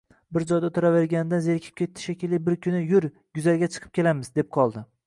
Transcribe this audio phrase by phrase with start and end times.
[0.35, 3.09] Bir joyda oʻtiraverganidan zerikib ketdi shekilli, bir kuni “Yur,
[3.41, 4.89] guzarga chiqib kelamiz”, deb qoldi.